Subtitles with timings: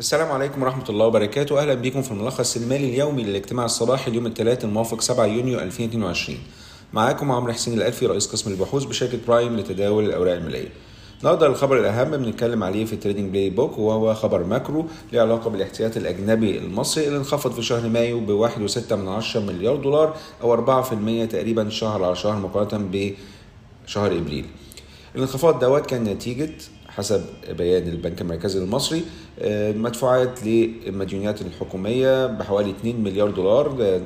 [0.00, 1.60] السلام عليكم ورحمة الله وبركاته.
[1.60, 6.38] أهلا بكم في الملخص المالي اليومي للاجتماع الصباحي اليوم الثلاث الموافق 7 يونيو 2022
[6.92, 10.68] معاكم عمرو حسين الألفي رئيس قسم البحوث بشركة برايم لتداول الأوراق المالية.
[11.20, 15.98] النهارده الخبر الأهم بنتكلم عليه في ال Trading Playbook وهو خبر macro له علاقة بالاحتياطي
[15.98, 22.04] الأجنبي المصري اللي انخفض في شهر مايو ب 1.6 مليار دولار أو 4% تقريبا شهر
[22.04, 23.14] على شهر مقارنة
[23.86, 24.46] بشهر إبريل.
[25.14, 26.52] الانخفاض دوت كان نتيجة
[26.96, 27.24] حسب
[27.58, 29.02] بيان البنك المركزي المصري
[29.76, 34.00] مدفوعات للمديونيات الحكومية بحوالي 2 مليار دولار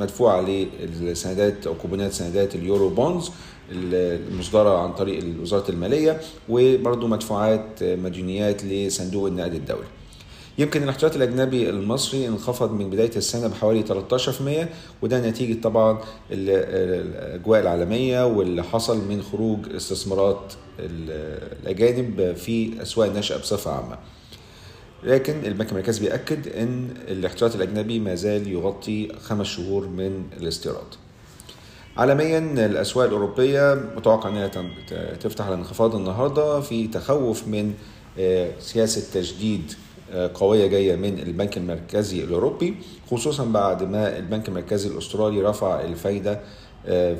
[0.00, 3.30] مدفوعة للسندات أو كوبونات سندات ال Eurobonds
[3.72, 9.86] المصدرة عن طريق وزارة المالية وبرضه مدفوعات مديونيات لصندوق النقد الدولي.
[10.58, 14.68] يمكن الاحتياطي الأجنبي المصري انخفض من بداية السنة بحوالي 13%
[15.02, 15.98] وده نتيجة طبعا
[16.30, 23.98] الأجواء العالمية واللي حصل من خروج استثمارات الأجانب في أسواق النشأة بصفة عامة.
[25.04, 30.86] لكن البنك المركزي بيأكد إن الاحتياطي الأجنبي ما زال يغطي خمس شهور من الاستيراد.
[31.96, 34.50] عالميا الأسواق الأوروبية متوقع إنها
[35.20, 37.74] تفتح على انخفاض النهارده في تخوف من
[38.60, 39.72] سياسة تجديد
[40.34, 42.74] قوية جاية من البنك المركزي الأوروبي
[43.10, 46.40] خصوصا بعد ما البنك المركزي الأسترالي رفع الفايدة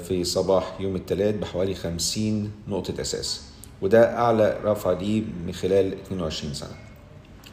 [0.08, 3.42] في صباح يوم الثلاث بحوالي 50 نقطة أساس.
[3.82, 6.76] وده أعلى رفع ليه من خلال 22 سنة.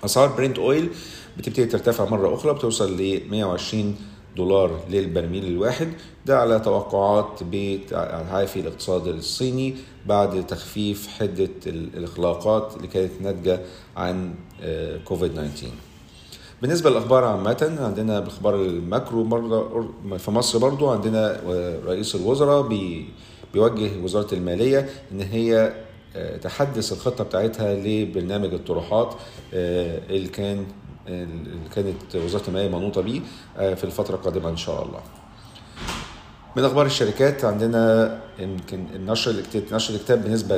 [0.05, 0.89] أسعار برنت اويل
[1.37, 3.95] بتبتدي ترتفع مرة أخرى بتوصل ل 120
[4.37, 5.87] دولار للبرميل الواحد.
[6.25, 13.59] ده على توقعات بتعافي الاقتصاد الصيني بعد تخفيف حدة الإغلاقات اللي كانت ناتجة
[13.97, 14.33] عن
[15.05, 15.67] كوفيد 19
[16.61, 19.23] بالنسبة للأخبار عامة عندنا بأخبار ال macro
[20.17, 21.41] في مصر برضو عندنا
[21.85, 23.05] رئيس الوزراء بي
[23.53, 25.73] بيوجه وزارة المالية إن هي
[26.41, 29.13] تحدث الخطة بتاعتها لبرنامج الطروحات
[29.53, 30.65] اللي كان
[31.07, 33.19] اللي كانت وزارة المالية منوطه بيه
[33.55, 34.99] في الفترة القادمة إن شاء الله.
[36.57, 39.35] من أخبار الشركات عندنا يمكن النشر
[39.71, 40.57] نشر الكتاب بالنسبة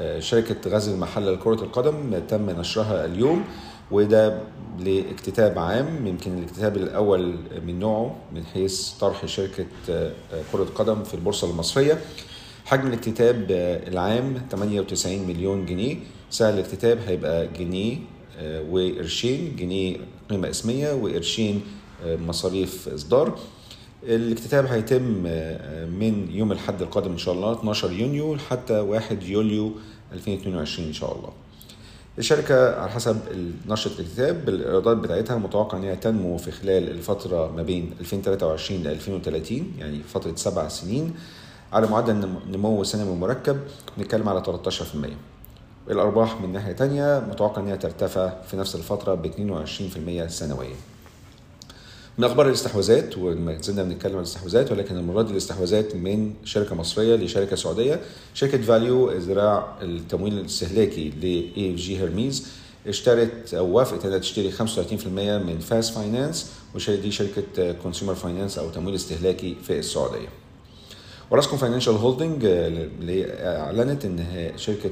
[0.00, 3.44] لشركه غزل المحله لكرة القدم تم نشرها اليوم
[3.90, 4.38] وده
[4.78, 7.34] لاكتتاب عام يمكن الاكتتاب الأول
[7.66, 9.66] من نوعه من حيث طرح شركة
[10.52, 11.98] كرة قدم في البورصة المصرية.
[12.66, 13.46] حجم الاكتتاب
[13.88, 15.96] العام 98 مليون جنيه
[16.30, 17.96] سعر الاكتتاب هيبقى جنيه
[18.70, 19.96] وقرشين جنيه
[20.30, 21.60] قيمة اسمية وقرشين
[22.06, 23.38] مصاريف إصدار.
[24.02, 25.02] الاكتتاب هيتم
[25.98, 29.72] من يوم الحد القادم إن شاء الله 12 يونيو حتى 1 يوليو
[30.12, 31.32] 2022 إن شاء الله.
[32.18, 33.16] الشركة على حسب
[33.68, 38.86] نشرة الاكتتاب الإيرادات بتاعتها متوقع إن هي تنمو في خلال الفترة ما بين 2023 ل
[38.86, 41.14] 2030 يعني فترة سبع سنين.
[41.72, 43.60] على معدل نمو سنوي مركب
[43.98, 45.37] نتكلم على 13%
[45.90, 49.26] الأرباح من ناحية تانية متوقع أنها ترتفع في نفس الفترة ب
[50.26, 50.76] 22% سنويا.
[52.18, 57.16] من أخبار الاستحواذات وما زلنا بنتكلم عن الاستحواذات ولكن المرة دي الاستحواذات من شركة مصرية
[57.16, 58.00] لشركة سعودية
[58.34, 61.24] شركة valU ذراع التمويل الاستهلاكي ل
[61.56, 62.48] EFG Hermes
[62.86, 64.62] اشترت أو وافقت إنها تشتري 35%
[65.46, 70.28] من FAS Finance ودي شركة consumer finance أو تمويل استهلاكي في السعودية.
[71.30, 74.90] و Orascom Financial Holding اللي أعلنت إن شركة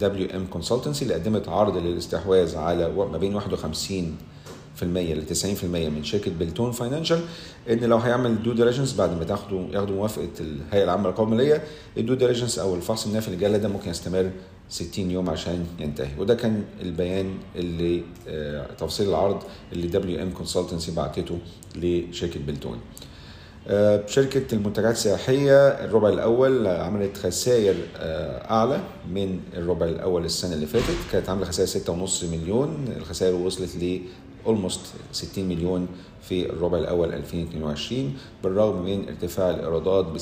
[0.00, 4.16] WM Consultancy اللي قدمت عرض للاستحواذ على ما بين 51
[4.82, 5.22] ل
[5.60, 7.20] 90% من شركة Beltone Financial
[7.70, 11.62] إن لو هيعمل due diligence بعد ما تاخدوا ياخدوا موافقة الهيئة العامة للقوائم الماليه
[11.98, 14.30] ال due diligence أو الفحص النافي للجهالة ده ممكن يستمر
[14.68, 16.08] 60 يوم عشان ينتهي.
[16.18, 18.02] وده كان البيان اللي
[18.78, 19.42] تفصيل العرض
[19.72, 21.38] اللي WM Consultancy بعتته
[21.76, 22.78] لشركة Beltone.
[24.06, 27.74] شركة المنتجات السياحية الربع الأول عملت خسائر
[28.50, 28.80] أعلى
[29.14, 34.00] من الربع الأول السنة اللي فاتت كانت عاملة خسائر 6.5 مليون الخسائر وصلت ل
[34.46, 34.78] almost
[35.12, 35.88] 60 مليون
[36.22, 38.14] في الربع الأول 2022
[38.44, 40.20] بالرغم من ارتفاع الإيرادات ب 36%.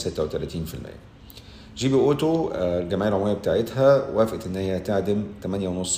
[1.76, 5.48] GB Auto الجمعية العمومية بتاعتها وافقت إن هي تعدم 8.5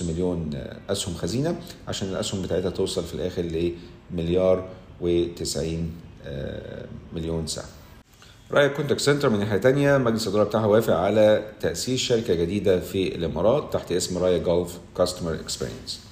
[0.05, 0.50] مليون
[0.91, 1.56] أسهم خزينة
[1.88, 3.73] عشان الأسهم بتاعتها توصل في الآخر
[4.12, 4.69] لمليار
[5.03, 5.59] و90
[7.13, 7.65] مليون سهم.
[8.53, 13.15] Raya Contact Center من ناحية تانية مجلس الإدارة بتاعها وافق على تأسيس شركة جديدة في
[13.15, 16.12] الإمارات تحت اسم Raya Gulf Customer Experience.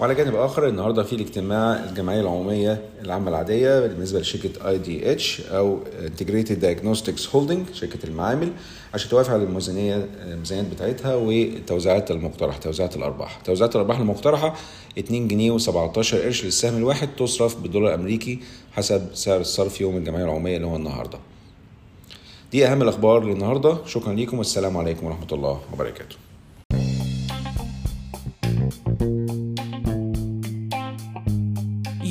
[0.00, 6.60] وعلى جانب آخر النهارده في الاجتماع الجمعية العمومية العامة العادية بالنسبة لشركة IDH أو Integrated
[6.60, 8.52] Diagnostics Holding شركة المعامل
[8.94, 13.40] عشان توافق على الميزانية الميزانيات بتاعتها والتوزيعات المقترحه توزيعات الأرباح.
[13.44, 14.54] توزيعات الأرباح المقترحة
[14.98, 18.40] 2 جنيه و17 قرش للسهم الواحد تصرف بالدولار الأمريكي
[18.72, 21.18] حسب سعر الصرف يوم الجمعية العمومية اللي هو النهارده.
[22.52, 23.76] دي أهم الأخبار للنهاردة.
[23.86, 26.16] شكرا ليكم والسلام عليكم ورحمة الله وبركاته.